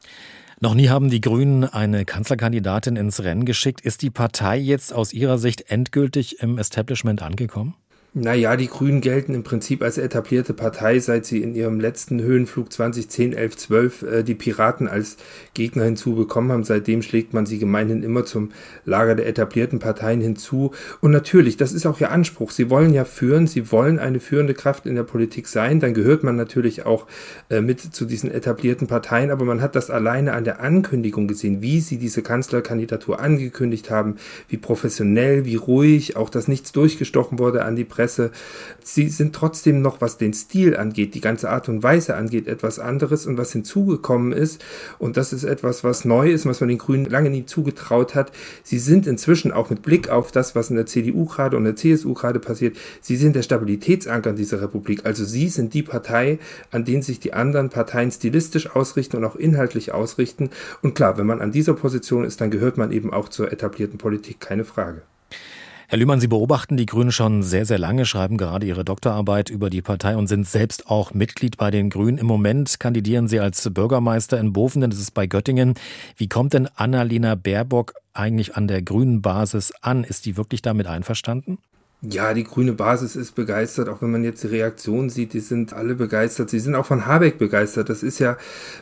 Noch 0.61 0.73
nie 0.73 0.89
haben 0.89 1.09
die 1.09 1.21
Grünen 1.21 1.63
eine 1.63 2.03
Kanzlerkandidatin 2.03 2.97
ins 2.97 3.23
Rennen 3.23 3.45
geschickt. 3.45 3.79
Ist 3.79 4.01
die 4.01 4.09
Partei 4.09 4.57
jetzt 4.57 4.93
aus 4.93 5.13
Ihrer 5.13 5.37
Sicht 5.37 5.71
endgültig 5.71 6.41
im 6.41 6.57
Establishment 6.57 7.21
angekommen? 7.21 7.75
Naja, 8.15 8.57
die 8.57 8.65
Grünen 8.65 9.01
gelten 9.01 9.35
im 9.35 9.43
Prinzip 9.43 9.83
als 9.83 9.99
etablierte 9.99 10.55
Partei, 10.55 10.97
seit 10.97 11.27
sie 11.27 11.43
in 11.43 11.53
ihrem 11.53 11.79
letzten 11.79 12.19
Höhenflug 12.19 12.73
2010, 12.73 13.33
11, 13.33 13.57
12 13.57 14.01
äh, 14.01 14.23
die 14.23 14.33
Piraten 14.33 14.87
als 14.87 15.17
Gegner 15.53 15.83
hinzubekommen 15.83 16.51
haben. 16.51 16.63
Seitdem 16.63 17.03
schlägt 17.03 17.35
man 17.35 17.45
sie 17.45 17.59
gemeinhin 17.59 18.01
immer 18.01 18.25
zum 18.25 18.49
Lager 18.83 19.13
der 19.13 19.27
etablierten 19.27 19.77
Parteien 19.77 20.21
hinzu. 20.21 20.71
Und 21.01 21.11
natürlich, 21.11 21.55
das 21.57 21.71
ist 21.71 21.85
auch 21.85 21.99
ihr 22.01 22.09
Anspruch. 22.09 22.49
Sie 22.49 22.71
wollen 22.71 22.95
ja 22.95 23.05
führen, 23.05 23.45
sie 23.45 23.71
wollen 23.71 23.99
eine 23.99 24.19
führende 24.19 24.55
Kraft 24.55 24.87
in 24.87 24.95
der 24.95 25.03
Politik 25.03 25.47
sein. 25.47 25.79
Dann 25.79 25.93
gehört 25.93 26.23
man 26.23 26.35
natürlich 26.35 26.87
auch 26.87 27.05
äh, 27.51 27.61
mit 27.61 27.79
zu 27.79 28.05
diesen 28.05 28.31
etablierten 28.31 28.87
Parteien. 28.87 29.29
Aber 29.29 29.45
man 29.45 29.61
hat 29.61 29.75
das 29.75 29.91
alleine 29.91 30.33
an 30.33 30.45
der 30.45 30.61
Ankündigung 30.61 31.27
gesehen, 31.27 31.61
wie 31.61 31.79
sie 31.79 31.99
diese 31.99 32.23
Kanzlerkandidatur 32.23 33.19
angekündigt 33.19 33.91
haben, 33.91 34.15
wie 34.47 34.57
professionell, 34.57 35.45
wie 35.45 35.57
ruhig, 35.57 36.17
auch 36.17 36.31
dass 36.31 36.47
nichts 36.47 36.71
durchgestochen 36.71 37.37
wurde 37.37 37.63
an 37.63 37.75
die 37.75 37.85
Presse 37.85 38.08
Presse. 38.09 38.31
Sie 38.83 39.07
sind 39.09 39.35
trotzdem 39.35 39.81
noch, 39.81 40.01
was 40.01 40.17
den 40.17 40.33
Stil 40.33 40.75
angeht, 40.75 41.13
die 41.13 41.21
ganze 41.21 41.49
Art 41.49 41.69
und 41.69 41.83
Weise 41.83 42.15
angeht, 42.15 42.47
etwas 42.47 42.79
anderes. 42.79 43.27
Und 43.27 43.37
was 43.37 43.51
hinzugekommen 43.51 44.31
ist, 44.31 44.63
und 44.97 45.15
das 45.15 45.31
ist 45.31 45.43
etwas, 45.43 45.83
was 45.83 46.05
neu 46.05 46.31
ist, 46.31 46.45
was 46.45 46.59
man 46.59 46.69
den 46.69 46.79
Grünen 46.79 47.05
lange 47.05 47.29
nie 47.29 47.45
zugetraut 47.45 48.15
hat, 48.15 48.31
sie 48.63 48.79
sind 48.79 49.05
inzwischen 49.05 49.51
auch 49.51 49.69
mit 49.69 49.83
Blick 49.83 50.09
auf 50.09 50.31
das, 50.31 50.55
was 50.55 50.71
in 50.71 50.75
der 50.75 50.87
CDU 50.87 51.25
gerade 51.25 51.55
und 51.55 51.65
der 51.65 51.75
CSU 51.75 52.13
gerade 52.13 52.39
passiert, 52.39 52.77
sie 53.01 53.15
sind 53.15 53.35
der 53.35 53.43
Stabilitätsanker 53.43 54.33
dieser 54.33 54.61
Republik. 54.61 55.05
Also 55.05 55.23
sie 55.23 55.49
sind 55.49 55.73
die 55.73 55.83
Partei, 55.83 56.39
an 56.71 56.85
denen 56.85 57.03
sich 57.03 57.19
die 57.19 57.33
anderen 57.33 57.69
Parteien 57.69 58.11
stilistisch 58.11 58.75
ausrichten 58.75 59.17
und 59.17 59.25
auch 59.25 59.35
inhaltlich 59.35 59.91
ausrichten. 59.91 60.49
Und 60.81 60.95
klar, 60.95 61.17
wenn 61.17 61.27
man 61.27 61.41
an 61.41 61.51
dieser 61.51 61.73
Position 61.73 62.23
ist, 62.23 62.41
dann 62.41 62.49
gehört 62.49 62.77
man 62.77 62.91
eben 62.91 63.13
auch 63.13 63.29
zur 63.29 63.51
etablierten 63.51 63.99
Politik, 63.99 64.39
keine 64.39 64.65
Frage. 64.65 65.03
Herr 65.91 65.97
Lühmann, 65.97 66.19
Sie 66.19 66.27
beobachten 66.27 66.77
die 66.77 66.85
Grünen 66.85 67.11
schon 67.11 67.41
sehr, 67.41 67.65
sehr 67.65 67.79
lange, 67.79 68.05
schreiben 68.05 68.37
gerade 68.37 68.63
Ihre 68.63 68.85
Doktorarbeit 68.85 69.49
über 69.49 69.71
die 69.71 69.81
Partei 69.81 70.15
und 70.15 70.27
sind 70.27 70.47
selbst 70.47 70.85
auch 70.85 71.15
Mitglied 71.15 71.57
bei 71.57 71.71
den 71.71 71.89
Grünen. 71.89 72.19
Im 72.19 72.27
Moment 72.27 72.79
kandidieren 72.79 73.27
Sie 73.27 73.39
als 73.39 73.67
Bürgermeister 73.73 74.39
in 74.39 74.53
Bovenden, 74.53 74.91
das 74.91 74.99
ist 74.99 75.15
bei 75.15 75.25
Göttingen. 75.25 75.73
Wie 76.15 76.29
kommt 76.29 76.53
denn 76.53 76.67
Annalena 76.75 77.33
Baerbock 77.33 77.95
eigentlich 78.13 78.55
an 78.55 78.67
der 78.67 78.83
grünen 78.83 79.23
Basis 79.23 79.73
an? 79.81 80.03
Ist 80.03 80.27
die 80.27 80.37
wirklich 80.37 80.61
damit 80.61 80.85
einverstanden? 80.85 81.57
Ja, 82.01 82.33
die 82.33 82.45
grüne 82.45 82.71
Basis 82.71 83.17
ist 83.17 83.35
begeistert, 83.35 83.89
auch 83.89 84.01
wenn 84.01 84.09
man 84.09 84.23
jetzt 84.23 84.43
die 84.43 84.47
Reaktion 84.47 85.09
sieht, 85.09 85.33
die 85.33 85.41
sind 85.41 85.73
alle 85.73 85.95
begeistert. 85.95 86.49
Sie 86.49 86.59
sind 86.59 86.73
auch 86.75 86.85
von 86.85 87.05
Habeck 87.05 87.37
begeistert. 87.37 87.89
Das 87.89 88.03
ist 88.03 88.19
ja, 88.19 88.37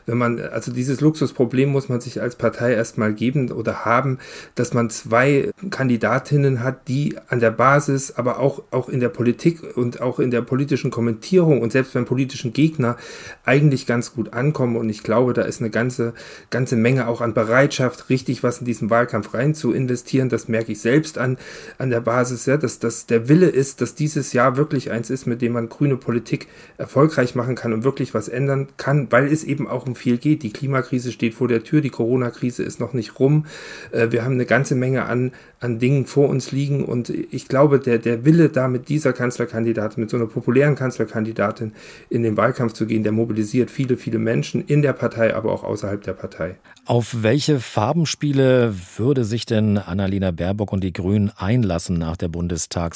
wenn 0.05 0.19
man, 0.19 0.39
also 0.39 0.71
dieses 0.71 1.01
Luxusproblem 1.01 1.67
muss 1.67 1.89
man 1.89 2.00
sich 2.00 2.21
als 2.21 2.36
Partei 2.36 2.74
erstmal 2.74 3.15
geben 3.15 3.51
oder 3.51 3.86
haben, 3.86 4.19
dass 4.53 4.75
man 4.75 4.91
zwei 4.91 5.50
Kandidatinnen 5.71 6.62
hat, 6.62 6.88
die 6.88 7.17
an 7.27 7.39
der 7.39 7.50
Basis, 7.50 8.13
aber 8.15 8.38
auch, 8.38 8.62
auch 8.69 8.88
in 8.88 9.00
der 9.00 9.09
Politik 9.09 9.75
und 9.75 10.00
auch 10.00 10.19
in 10.19 10.29
der 10.29 10.43
politischen 10.43 10.91
Kommentierung 10.91 11.63
und 11.63 11.71
selbst 11.71 11.93
beim 11.93 12.05
politischen 12.05 12.53
Gegner 12.53 12.97
eigentlich 13.43 13.88
ganz 13.88 14.13
gut 14.13 14.33
ankommen. 14.33 14.75
Und 14.75 14.91
ich 14.91 15.01
glaube, 15.01 15.33
da 15.33 15.41
ist 15.41 15.59
eine 15.59 15.71
ganze, 15.71 16.13
ganze 16.51 16.75
Menge 16.75 17.07
auch 17.07 17.21
an 17.21 17.33
Bereitschaft, 17.33 18.12
richtig 18.12 18.43
was 18.43 18.59
in 18.59 18.65
diesen 18.65 18.91
Wahlkampf 18.91 19.33
rein 19.33 19.55
zu 19.55 19.74
investieren. 19.74 20.29
Das 20.29 20.47
merke 20.47 20.74
ich 20.74 20.81
selbst 20.81 21.17
an, 21.17 21.39
an 21.79 21.89
der 21.89 22.01
Basis, 22.01 22.45
ja, 22.45 22.57
dass, 22.57 22.77
dass 22.77 23.06
der 23.09 23.29
Wille 23.29 23.47
ist, 23.47 23.81
dass 23.81 23.95
dieses 23.95 24.33
Jahr 24.33 24.57
wirklich 24.57 24.91
eins 24.91 25.09
ist, 25.09 25.25
mit 25.25 25.41
dem 25.41 25.53
man 25.53 25.69
grüne 25.69 25.97
Politik 25.97 26.47
erfolgreich 26.77 27.35
machen 27.35 27.55
kann 27.55 27.73
und 27.73 27.83
wirklich 27.83 28.13
was 28.13 28.27
ändern 28.27 28.67
kann, 28.77 29.11
weil 29.11 29.31
es 29.31 29.43
eben 29.43 29.67
auch 29.67 29.85
um 29.85 29.95
viel 29.95 30.17
geht. 30.17 30.43
Die 30.43 30.51
Klimakrise 30.51 31.11
steht 31.11 31.33
vor 31.33 31.47
der 31.47 31.63
Tür, 31.63 31.81
die 31.81 31.89
Corona-Krise 31.89 32.63
ist 32.63 32.79
noch 32.79 32.93
nicht 32.93 33.19
rum. 33.19 33.45
Äh, 33.91 34.11
wir 34.11 34.23
haben 34.23 34.33
eine 34.33 34.45
ganze 34.45 34.75
Menge 34.75 35.05
an, 35.05 35.31
an 35.59 35.79
Dingen 35.79 36.05
vor 36.05 36.29
uns 36.29 36.51
liegen 36.51 36.85
und 36.85 37.09
ich 37.09 37.47
glaube, 37.47 37.79
der, 37.79 37.97
der 37.97 38.25
Wille, 38.25 38.49
da 38.49 38.67
mit 38.67 38.89
dieser 38.89 39.13
Kanzlerkandidatin, 39.13 40.01
mit 40.01 40.09
so 40.09 40.17
einer 40.17 40.27
populären 40.27 40.75
Kanzlerkandidatin 40.75 41.73
in 42.09 42.23
den 42.23 42.37
Wahlkampf 42.37 42.73
zu 42.73 42.85
gehen, 42.85 43.03
der 43.03 43.11
mobilisiert 43.11 43.71
viele, 43.71 43.97
viele 43.97 44.19
Menschen 44.19 44.63
in 44.65 44.81
der 44.81 44.93
Partei, 44.93 45.35
aber 45.35 45.51
auch 45.51 45.63
außerhalb 45.63 46.03
der 46.03 46.13
Partei. 46.13 46.57
Auf 46.85 47.17
welche 47.21 47.59
Farbenspiele 47.59 48.73
würde 48.95 49.25
sich 49.25 49.45
denn 49.45 49.77
Annalena 49.77 50.31
Baerbock 50.31 50.71
und 50.71 50.85
die 50.85 50.93
Grünen 50.93 51.31
einlassen 51.35 51.97
nach 51.97 52.15
der 52.15 52.29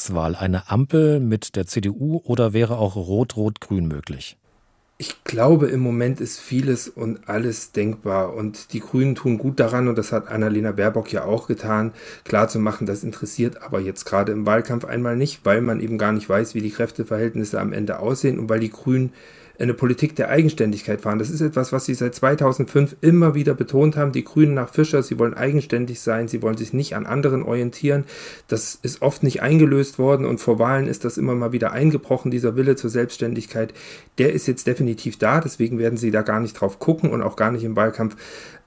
Bundestagswahl? 0.02 0.36
Eine 0.36 0.70
Ampel 0.70 1.20
mit 1.20 1.56
der 1.56 1.68
CDU 1.68 2.22
oder 2.24 2.54
wäre 2.54 2.78
auch 2.78 2.96
Rot-Rot-Grün 2.96 3.88
möglich? 3.88 4.38
Ich 4.98 5.24
glaube, 5.24 5.68
im 5.68 5.80
Moment 5.80 6.22
ist 6.22 6.40
vieles 6.40 6.88
und 6.88 7.28
alles 7.28 7.72
denkbar 7.72 8.36
und 8.36 8.72
die 8.74 8.82
Grünen 8.82 9.16
tun 9.16 9.40
gut 9.40 9.60
daran 9.60 9.88
und 9.88 9.98
das 9.98 10.12
hat 10.12 10.28
Annalena 10.28 10.74
Baerbock 10.74 11.12
ja 11.12 11.26
auch 11.26 11.48
getan, 11.48 11.92
klarzumachen, 12.24 12.86
das 12.86 13.04
interessiert 13.04 13.64
aber 13.64 13.80
jetzt 13.80 14.06
gerade 14.06 14.32
im 14.32 14.46
Wahlkampf 14.46 14.86
einmal 14.86 15.16
nicht, 15.16 15.44
weil 15.44 15.62
man 15.62 15.80
eben 15.80 15.98
gar 15.98 16.12
nicht 16.12 16.30
weiß, 16.30 16.54
wie 16.54 16.62
die 16.62 16.70
Kräfteverhältnisse 16.70 17.60
am 17.60 17.74
Ende 17.74 17.98
aussehen 17.98 18.38
und 18.38 18.48
weil 18.48 18.60
die 18.60 18.70
Grünen 18.70 19.12
eine 19.62 19.74
Politik 19.74 20.16
der 20.16 20.30
Eigenständigkeit 20.30 21.02
fahren. 21.02 21.20
Das 21.20 21.30
ist 21.30 21.42
etwas, 21.42 21.72
was 21.72 21.86
sie 21.86 21.94
seit 21.94 22.16
2005 22.16 22.96
immer 23.02 23.36
wieder 23.36 23.54
betont 23.54 23.96
haben. 23.96 24.12
Die 24.12 24.24
Grünen 24.24 24.54
nach 24.54 24.74
Fischer, 24.74 25.04
sie 25.04 25.20
wollen 25.20 25.34
eigenständig 25.34 26.00
sein, 26.02 26.28
sie 26.28 26.42
wollen 26.42 26.58
sich 26.58 26.74
nicht 26.74 26.96
an 26.96 27.06
anderen 27.06 27.44
orientieren. 27.44 28.06
Das 28.48 28.80
ist 28.82 29.02
oft 29.02 29.24
nicht 29.24 29.42
eingelöst 29.42 30.00
worden 30.00 30.26
und 30.26 30.40
vor 30.40 30.60
Wahlen 30.60 30.88
ist 30.88 31.06
das 31.06 31.18
immer 31.18 31.36
mal 31.36 31.52
wieder 31.52 31.72
eingebrochen, 31.72 32.32
dieser 32.32 32.56
Wille 32.56 32.76
zur 32.76 32.90
Selbstständigkeit. 32.90 33.74
Der 34.18 34.34
ist 34.34 34.48
jetzt 34.48 34.68
definitiv 34.68 35.18
da, 35.18 35.40
deswegen 35.40 35.78
werden 35.78 35.98
sie 35.98 36.12
da 36.12 36.22
gar 36.22 36.40
nicht 36.40 36.54
drauf 36.54 36.80
gucken 36.80 37.12
und 37.12 37.22
auch 37.22 37.36
gar 37.36 37.52
nicht 37.52 37.64
im 37.64 37.76
Wahlkampf 37.76 38.16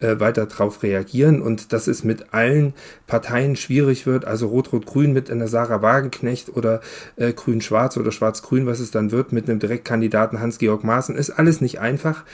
äh, 0.00 0.20
weiter 0.20 0.46
darauf 0.46 0.82
reagieren 0.82 1.42
und 1.42 1.72
dass 1.72 1.86
es 1.86 2.04
mit 2.04 2.32
allen 2.32 2.74
Parteien 3.06 3.56
schwierig 3.56 4.06
wird, 4.06 4.24
also 4.24 4.48
Rot-Rot-Grün 4.48 5.12
mit 5.12 5.30
einer 5.30 5.48
Sarah 5.48 5.82
Wagenknecht 5.82 6.56
oder 6.56 6.80
äh, 7.16 7.32
Grün-Schwarz 7.32 7.96
oder 7.96 8.12
Schwarz-Grün, 8.12 8.66
was 8.66 8.80
es 8.80 8.90
dann 8.90 9.10
wird, 9.10 9.32
mit 9.32 9.48
einem 9.48 9.58
Direktkandidaten 9.58 10.40
Hans-Georg 10.40 10.83
Maaßen, 10.84 11.16
ist 11.16 11.30
alles 11.30 11.60
nicht 11.60 11.80
einfach. 11.80 12.24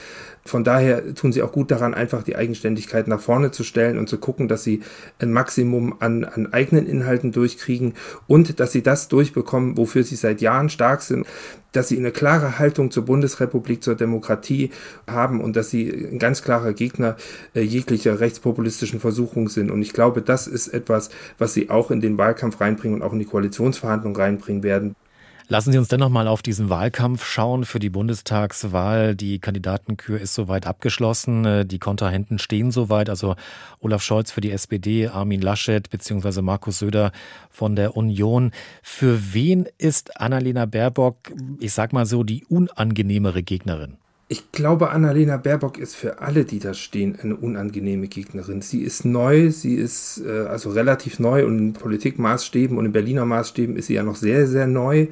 Von 0.43 0.63
daher 0.63 1.13
tun 1.13 1.31
sie 1.31 1.43
auch 1.43 1.51
gut 1.51 1.69
daran, 1.69 1.93
einfach 1.93 2.23
die 2.23 2.35
Eigenständigkeit 2.35 3.07
nach 3.07 3.19
vorne 3.19 3.51
zu 3.51 3.63
stellen 3.63 3.99
und 3.99 4.09
zu 4.09 4.17
gucken, 4.17 4.47
dass 4.47 4.63
sie 4.63 4.81
ein 5.19 5.31
Maximum 5.31 5.95
an, 5.99 6.23
an 6.23 6.51
eigenen 6.51 6.87
Inhalten 6.87 7.31
durchkriegen 7.31 7.93
und 8.25 8.59
dass 8.59 8.71
sie 8.71 8.81
das 8.81 9.07
durchbekommen, 9.07 9.77
wofür 9.77 10.03
sie 10.03 10.15
seit 10.15 10.41
Jahren 10.41 10.69
stark 10.69 11.03
sind, 11.03 11.27
dass 11.73 11.89
sie 11.89 11.97
eine 11.97 12.11
klare 12.11 12.57
Haltung 12.57 12.89
zur 12.89 13.05
Bundesrepublik, 13.05 13.83
zur 13.83 13.95
Demokratie 13.95 14.71
haben 15.07 15.41
und 15.41 15.55
dass 15.55 15.69
sie 15.69 15.89
ein 15.89 16.17
ganz 16.17 16.41
klarer 16.41 16.73
Gegner 16.73 17.15
jeglicher 17.53 18.19
rechtspopulistischen 18.19 18.99
Versuchung 18.99 19.47
sind. 19.47 19.69
Und 19.69 19.83
ich 19.83 19.93
glaube, 19.93 20.23
das 20.23 20.47
ist 20.47 20.69
etwas, 20.69 21.11
was 21.37 21.53
sie 21.53 21.69
auch 21.69 21.91
in 21.91 22.01
den 22.01 22.17
Wahlkampf 22.17 22.59
reinbringen 22.59 22.99
und 22.99 23.07
auch 23.07 23.13
in 23.13 23.19
die 23.19 23.25
Koalitionsverhandlungen 23.25 24.19
reinbringen 24.19 24.63
werden. 24.63 24.95
Lassen 25.51 25.73
Sie 25.73 25.77
uns 25.77 25.89
dennoch 25.89 26.07
mal 26.07 26.29
auf 26.29 26.41
diesen 26.41 26.69
Wahlkampf 26.69 27.25
schauen 27.25 27.65
für 27.65 27.79
die 27.79 27.89
Bundestagswahl. 27.89 29.17
Die 29.17 29.39
Kandidatenkür 29.39 30.17
ist 30.17 30.33
soweit 30.33 30.65
abgeschlossen. 30.65 31.43
Äh, 31.43 31.65
die 31.65 31.77
Kontrahenten 31.77 32.39
stehen 32.39 32.71
soweit. 32.71 33.09
Also 33.09 33.35
Olaf 33.81 34.01
Scholz 34.01 34.31
für 34.31 34.39
die 34.39 34.51
SPD, 34.51 35.09
Armin 35.09 35.41
Laschet 35.41 35.89
bzw. 35.89 36.41
Markus 36.41 36.79
Söder 36.79 37.11
von 37.49 37.75
der 37.75 37.97
Union. 37.97 38.51
Für 38.81 39.33
wen 39.33 39.67
ist 39.77 40.21
Annalena 40.21 40.65
Baerbock, 40.65 41.17
ich 41.59 41.73
sag 41.73 41.91
mal 41.91 42.05
so, 42.05 42.23
die 42.23 42.45
unangenehmere 42.45 43.43
Gegnerin? 43.43 43.97
Ich 44.31 44.53
glaube, 44.53 44.91
Annalena 44.91 45.35
Baerbock 45.35 45.77
ist 45.77 45.93
für 45.93 46.19
alle, 46.19 46.45
die 46.45 46.59
da 46.59 46.73
stehen, 46.73 47.17
eine 47.21 47.35
unangenehme 47.35 48.07
Gegnerin. 48.07 48.61
Sie 48.61 48.81
ist 48.81 49.03
neu, 49.03 49.51
sie 49.51 49.75
ist 49.75 50.21
äh, 50.25 50.47
also 50.47 50.69
relativ 50.69 51.19
neu 51.19 51.45
und 51.45 51.59
in 51.59 51.73
Politikmaßstäben 51.73 52.77
und 52.77 52.85
in 52.85 52.93
Berliner 52.93 53.25
Maßstäben 53.25 53.75
ist 53.75 53.87
sie 53.87 53.95
ja 53.95 54.03
noch 54.03 54.15
sehr, 54.15 54.47
sehr 54.47 54.67
neu. 54.67 55.07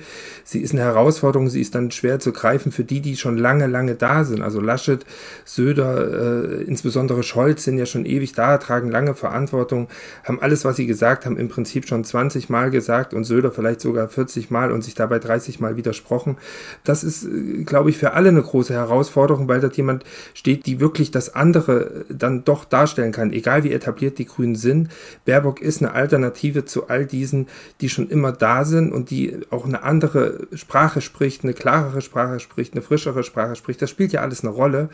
Sie 0.45 0.61
ist 0.61 0.71
eine 0.71 0.83
Herausforderung, 0.83 1.49
sie 1.49 1.59
ist 1.59 1.75
dann 1.75 1.91
schwer 1.91 2.21
zu 2.21 2.31
greifen 2.31 2.71
für 2.71 2.85
die, 2.85 3.01
die 3.01 3.17
schon 3.17 3.37
lange, 3.37 3.67
lange 3.67 3.95
da 3.95 4.23
sind. 4.23 4.41
Also 4.41 4.61
Laschet, 4.61 5.05
Söder, 5.43 6.61
äh, 6.61 6.63
insbesondere 6.63 7.21
Scholz 7.23 7.65
sind 7.65 7.77
ja 7.77 7.85
schon 7.85 8.05
ewig 8.05 8.31
da, 8.31 8.57
tragen 8.57 8.89
lange 8.89 9.15
Verantwortung, 9.15 9.89
haben 10.23 10.41
alles, 10.41 10.63
was 10.63 10.77
sie 10.77 10.87
gesagt 10.87 11.25
haben, 11.25 11.35
im 11.35 11.49
Prinzip 11.49 11.89
schon 11.89 12.05
20 12.05 12.47
Mal 12.47 12.71
gesagt 12.71 13.13
und 13.13 13.25
Söder 13.25 13.51
vielleicht 13.51 13.81
sogar 13.81 14.07
40 14.07 14.49
Mal 14.49 14.71
und 14.71 14.81
sich 14.81 14.95
dabei 14.95 15.19
30 15.19 15.59
Mal 15.59 15.75
widersprochen. 15.75 16.37
Das 16.85 17.03
ist, 17.03 17.25
äh, 17.25 17.65
glaube 17.65 17.89
ich, 17.89 17.97
für 17.97 18.13
alle 18.13 18.29
eine 18.29 18.41
große 18.41 18.73
Herausforderung 18.73 19.08
Herausforderung, 19.09 19.47
weil 19.47 19.59
dort 19.59 19.77
jemand 19.77 20.03
steht, 20.33 20.65
die 20.65 20.79
wirklich 20.79 21.11
das 21.11 21.35
andere 21.35 22.05
dann 22.09 22.43
doch 22.43 22.65
darstellen 22.65 23.11
kann, 23.11 23.31
egal 23.31 23.63
wie 23.63 23.73
etabliert 23.73 24.17
die 24.17 24.25
Grünen 24.25 24.55
sind. 24.55 24.89
Baerbock 25.25 25.61
ist 25.61 25.81
eine 25.81 25.93
Alternative 25.93 26.65
zu 26.65 26.87
all 26.87 27.05
diesen, 27.05 27.47
die 27.81 27.89
schon 27.89 28.09
immer 28.09 28.31
da 28.31 28.65
sind 28.65 28.91
und 28.91 29.09
die 29.09 29.37
auch 29.49 29.65
eine 29.65 29.83
andere 29.83 30.47
Sprache 30.53 31.01
spricht, 31.01 31.43
eine 31.43 31.53
klarere 31.53 32.01
Sprache 32.01 32.39
spricht, 32.39 32.73
eine 32.73 32.81
frischere 32.81 33.23
Sprache 33.23 33.55
spricht. 33.55 33.81
Das 33.81 33.89
spielt 33.89 34.13
ja 34.13 34.21
alles 34.21 34.43
eine 34.43 34.53
Rolle. 34.53 34.89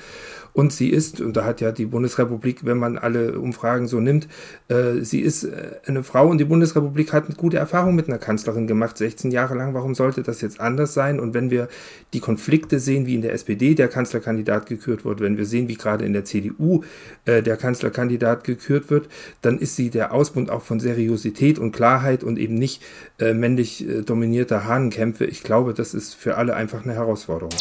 Und 0.53 0.71
sie 0.71 0.89
ist, 0.89 1.19
und 1.19 1.35
da 1.35 1.43
hat 1.43 1.59
ja 1.59 1.71
die 1.71 1.85
Bundesrepublik, 1.85 2.65
wenn 2.65 2.77
man 2.77 2.97
alle 2.97 3.39
Umfragen 3.39 3.87
so 3.87 3.99
nimmt, 3.99 4.27
äh, 4.69 5.01
sie 5.01 5.19
ist 5.19 5.43
äh, 5.43 5.71
eine 5.85 6.03
Frau 6.03 6.29
und 6.29 6.37
die 6.37 6.45
Bundesrepublik 6.45 7.11
hat 7.11 7.25
eine 7.25 7.35
gute 7.35 7.57
Erfahrung 7.57 7.95
mit 7.95 8.07
einer 8.07 8.17
Kanzlerin 8.19 8.67
gemacht, 8.67 8.97
16 8.97 9.31
Jahre 9.31 9.55
lang. 9.55 9.73
Warum 9.73 9.95
sollte 9.95 10.23
das 10.23 10.41
jetzt 10.41 10.61
anders 10.61 10.93
sein? 10.93 11.19
Und 11.19 11.33
wenn 11.33 11.51
wir 11.51 11.67
die 12.13 12.21
Konflikte 12.21 12.79
sehen, 12.79 13.05
wie 13.05 13.15
in 13.15 13.21
der 13.21 13.33
SPD 13.33 13.75
der 13.75 13.89
Kanzlerkandidat 14.05 14.67
gekürt 14.67 15.03
wird, 15.03 15.19
wenn 15.19 15.35
wir 15.37 15.47
sehen, 15.47 15.67
wie 15.67 15.73
gerade 15.73 16.05
in 16.05 16.13
der 16.13 16.25
CDU 16.25 16.83
äh, 17.25 17.41
der 17.41 17.57
Kanzlerkandidat 17.57 18.43
gekürt 18.43 18.91
wird, 18.91 19.09
dann 19.41 19.57
ist 19.57 19.75
sie 19.75 19.89
der 19.89 20.13
Ausbund 20.13 20.51
auch 20.51 20.61
von 20.61 20.79
Seriosität 20.79 21.57
und 21.57 21.71
Klarheit 21.71 22.23
und 22.23 22.37
eben 22.37 22.53
nicht 22.53 22.83
äh, 23.19 23.33
männlich 23.33 23.87
äh, 23.87 24.03
dominierter 24.03 24.65
Hahnenkämpfe. 24.65 25.25
Ich 25.25 25.41
glaube, 25.41 25.73
das 25.73 25.95
ist 25.95 26.13
für 26.13 26.37
alle 26.37 26.55
einfach 26.55 26.83
eine 26.83 26.93
Herausforderung. 26.93 27.55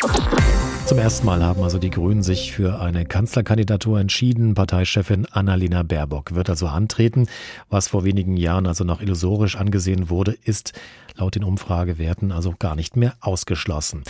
Zum 0.85 0.99
ersten 0.99 1.25
Mal 1.25 1.43
haben 1.43 1.63
also 1.63 1.79
die 1.79 1.89
Grünen 1.89 2.23
sich 2.23 2.53
für 2.53 2.79
eine 2.79 3.07
Kanzlerkandidatur 3.07 3.99
entschieden. 3.99 4.53
Parteichefin 4.53 5.25
Annalena 5.31 5.83
Baerbock 5.83 6.35
wird 6.35 6.51
also 6.51 6.67
antreten. 6.67 7.27
Was 7.71 7.89
vor 7.89 8.05
wenigen 8.05 8.37
Jahren 8.37 8.67
also 8.67 8.85
noch 8.85 9.01
illusorisch 9.01 9.57
angesehen 9.57 10.11
wurde, 10.11 10.37
ist 10.45 10.75
laut 11.17 11.37
den 11.37 11.45
Umfragewerten 11.45 12.33
also 12.33 12.53
gar 12.59 12.77
nicht 12.77 12.97
mehr 12.97 13.15
ausgeschlossen. 13.23 14.03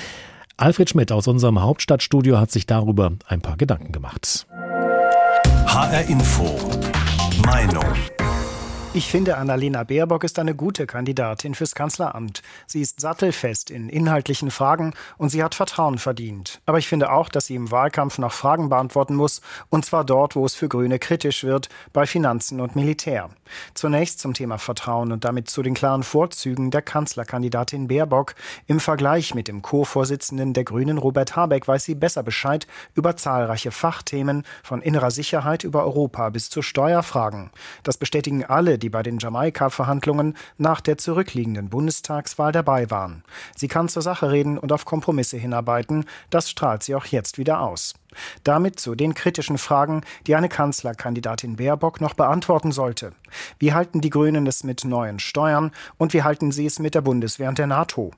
Alfred 0.57 0.89
Schmidt 0.89 1.11
aus 1.11 1.27
unserem 1.27 1.61
Hauptstadtstudio 1.61 2.39
hat 2.39 2.51
sich 2.53 2.65
darüber 2.67 3.13
ein 3.27 3.41
paar 3.41 3.57
Gedanken 3.57 3.91
gemacht. 3.91 4.47
HR 5.67 6.09
Info. 6.09 6.45
Meinung. 7.45 7.85
Ich 8.97 9.09
finde, 9.09 9.39
Annalena 9.39 9.83
Baerbock 9.83 10.23
ist 10.23 10.39
eine 10.39 10.55
gute 10.55 10.87
Kandidatin 10.87 11.57
fürs 11.57 11.75
Kanzleramt. 11.75 12.45
Sie 12.69 12.81
ist 12.81 13.01
sattelfest 13.01 13.69
in 13.69 13.89
inhaltlichen 13.89 14.53
Fragen 14.53 14.95
und 15.19 15.31
sie 15.31 15.43
hat 15.43 15.57
Vertrauen 15.57 15.99
verdient. 15.99 16.61
Aber 16.65 16.79
ich 16.79 16.87
finde 16.87 17.11
auch, 17.11 17.29
dass 17.29 17.47
sie 17.47 17.57
im 17.57 17.73
Wahlkampf 17.73 18.19
noch 18.19 18.31
Fragen 18.31 18.69
beantworten 18.69 19.17
muss, 19.17 19.41
und 19.69 19.85
zwar 19.85 20.05
dort, 20.05 20.37
wo 20.37 20.47
es 20.47 20.55
für 20.55 20.69
Grüne 20.69 21.01
kritisch 21.01 21.43
wird, 21.43 21.71
bei 21.93 22.07
Finanzen 22.07 22.61
und 22.61 22.77
Militär. 22.77 23.31
Zunächst 23.75 24.21
zum 24.21 24.33
Thema 24.33 24.59
Vertrauen 24.59 25.11
und 25.11 25.25
damit 25.25 25.51
zu 25.51 25.65
den 25.65 25.75
klaren 25.75 26.05
Vorzügen 26.05 26.71
der 26.71 26.83
Kanzlerkandidatin 26.83 27.89
Baerbock. 27.89 28.37
Im 28.69 28.79
Vergleich 28.79 29.35
mit 29.35 29.49
dem 29.49 29.63
Co-Vorsitzenden 29.63 30.53
der 30.53 30.63
Grünen 30.63 30.99
Robert 30.99 31.35
Habeck 31.35 31.67
weiß 31.67 31.83
sie 31.83 31.97
besser 31.97 32.23
Bescheid 32.23 32.69
über 32.95 33.17
zahlreiche 33.17 33.73
Fachthemen, 33.73 34.45
von 34.63 34.83
innerer 34.83 35.11
Sicherheit 35.11 35.65
über 35.65 35.83
Europa 35.83 36.31
bis 36.31 36.49
zu 36.49 36.63
Steuerfragen. 36.63 37.51
Das 37.83 37.97
bestätigen 37.97 38.45
alle, 38.45 38.79
die 38.85 38.91
bei 38.91 39.03
den 39.03 39.19
Jamaika-Verhandlungen 39.19 40.37
nach 40.59 40.83
der 40.83 40.99
zurückliegenden 40.99 41.71
Bundestagswahl 41.71 42.53
dabei 42.53 42.91
waren. 42.91 43.25
Sie 43.57 43.67
kann 43.67 43.89
zur 43.89 44.03
Sache 44.03 44.31
reden 44.31 44.59
und 44.59 44.73
auf 44.73 44.85
Kompromisse 44.85 45.39
hinarbeiten. 45.39 46.05
Das 46.29 46.51
strahlt 46.51 46.83
sie 46.83 46.95
auch 46.95 47.07
jetzt 47.07 47.39
wieder 47.39 47.61
aus. 47.61 47.95
Damit 48.45 48.79
zu 48.79 48.95
den 48.95 49.15
kritischen 49.15 49.57
Fragen, 49.57 50.03
die 50.27 50.37
eine 50.37 50.51
Kanzlerkandidatin 50.51 51.57
Baerbock 51.57 52.03
noch 52.03 52.13
beantworten 52.13 52.73
sollte. 52.73 53.13
Wie 53.59 53.73
halten 53.73 54.03
die 54.03 54.11
Grünen 54.11 54.47
es 54.47 54.65
mit 54.65 54.85
neuen 54.85 55.19
Steuern 55.19 55.71
und 55.97 56.13
wie 56.13 56.23
halten 56.23 56.53
sie 56.53 56.67
es 56.67 56.79
mit 56.79 56.95
der 56.95 57.01
Bundeswehr 57.01 57.49
und 57.49 57.57
der 57.57 57.67
NATO? 57.67 58.13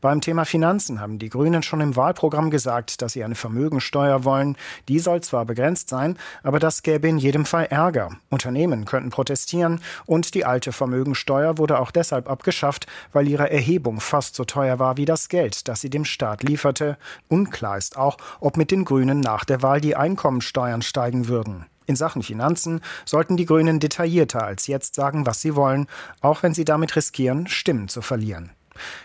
Beim 0.00 0.20
Thema 0.20 0.44
Finanzen 0.44 1.00
haben 1.00 1.18
die 1.18 1.28
Grünen 1.28 1.62
schon 1.62 1.80
im 1.80 1.96
Wahlprogramm 1.96 2.50
gesagt, 2.50 3.02
dass 3.02 3.12
sie 3.12 3.24
eine 3.24 3.34
Vermögensteuer 3.34 4.24
wollen. 4.24 4.56
Die 4.88 4.98
soll 4.98 5.20
zwar 5.20 5.44
begrenzt 5.44 5.88
sein, 5.88 6.16
aber 6.42 6.58
das 6.58 6.82
gäbe 6.82 7.08
in 7.08 7.18
jedem 7.18 7.44
Fall 7.44 7.66
Ärger. 7.66 8.10
Unternehmen 8.28 8.84
könnten 8.84 9.10
protestieren 9.10 9.80
und 10.06 10.34
die 10.34 10.44
alte 10.44 10.72
Vermögensteuer 10.72 11.58
wurde 11.58 11.78
auch 11.78 11.90
deshalb 11.90 12.28
abgeschafft, 12.28 12.86
weil 13.12 13.28
ihre 13.28 13.50
Erhebung 13.50 14.00
fast 14.00 14.34
so 14.34 14.44
teuer 14.44 14.78
war 14.78 14.96
wie 14.96 15.04
das 15.04 15.28
Geld, 15.28 15.68
das 15.68 15.80
sie 15.80 15.90
dem 15.90 16.04
Staat 16.04 16.42
lieferte. 16.42 16.96
Unklar 17.28 17.78
ist 17.78 17.96
auch, 17.96 18.16
ob 18.40 18.56
mit 18.56 18.70
den 18.70 18.84
Grünen 18.84 19.20
nach 19.20 19.44
der 19.44 19.62
Wahl 19.62 19.80
die 19.80 19.96
Einkommensteuern 19.96 20.82
steigen 20.82 21.28
würden. 21.28 21.66
In 21.90 21.96
Sachen 21.96 22.22
Finanzen 22.22 22.82
sollten 23.04 23.36
die 23.36 23.46
Grünen 23.46 23.80
detaillierter 23.80 24.44
als 24.44 24.68
jetzt 24.68 24.94
sagen, 24.94 25.26
was 25.26 25.40
sie 25.40 25.56
wollen, 25.56 25.88
auch 26.20 26.44
wenn 26.44 26.54
sie 26.54 26.64
damit 26.64 26.94
riskieren, 26.94 27.48
Stimmen 27.48 27.88
zu 27.88 28.00
verlieren. 28.00 28.50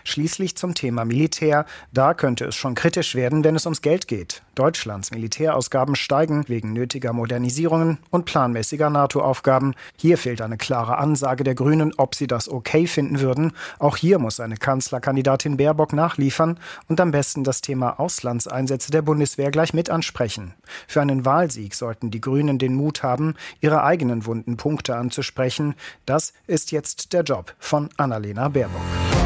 Schließlich 0.04 0.56
zum 0.56 0.74
Thema 0.74 1.04
Militär. 1.04 1.66
Da 1.92 2.14
könnte 2.14 2.46
es 2.46 2.54
schon 2.54 2.74
kritisch 2.74 3.14
werden, 3.14 3.44
wenn 3.44 3.56
es 3.56 3.66
ums 3.66 3.82
Geld 3.82 4.08
geht. 4.08 4.42
Deutschlands 4.54 5.10
Militärausgaben 5.10 5.96
steigen 5.96 6.44
wegen 6.48 6.72
nötiger 6.72 7.12
Modernisierungen 7.12 7.98
und 8.10 8.24
planmäßiger 8.24 8.88
NATO-Aufgaben. 8.88 9.74
Hier 9.96 10.16
fehlt 10.16 10.40
eine 10.40 10.56
klare 10.56 10.96
Ansage 10.96 11.44
der 11.44 11.54
Grünen, 11.54 11.92
ob 11.96 12.14
sie 12.14 12.26
das 12.26 12.48
okay 12.48 12.86
finden 12.86 13.20
würden. 13.20 13.52
Auch 13.78 13.96
hier 13.96 14.18
muss 14.18 14.40
eine 14.40 14.56
Kanzlerkandidatin 14.56 15.58
Baerbock 15.58 15.92
nachliefern 15.92 16.58
und 16.88 17.00
am 17.00 17.10
besten 17.10 17.44
das 17.44 17.60
Thema 17.60 18.00
Auslandseinsätze 18.00 18.90
der 18.90 19.02
Bundeswehr 19.02 19.50
gleich 19.50 19.74
mit 19.74 19.90
ansprechen. 19.90 20.54
Für 20.86 21.02
einen 21.02 21.24
Wahlsieg 21.24 21.74
sollten 21.74 22.10
die 22.10 22.20
Grünen 22.20 22.58
den 22.58 22.74
Mut 22.74 23.02
haben, 23.02 23.34
ihre 23.60 23.82
eigenen 23.84 24.26
wunden 24.26 24.56
Punkte 24.56 24.96
anzusprechen. 24.96 25.74
Das 26.06 26.32
ist 26.46 26.72
jetzt 26.72 27.12
der 27.12 27.22
Job 27.22 27.54
von 27.58 27.90
Annalena 27.96 28.48
Baerbock. 28.48 29.25